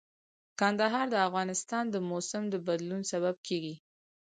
کندهار 0.59 1.05
د 1.11 1.15
افغانستان 1.27 1.83
د 1.89 1.95
موسم 2.09 2.43
د 2.49 2.55
بدلون 2.67 3.01
سبب 3.11 3.35
کېږي. 3.47 3.75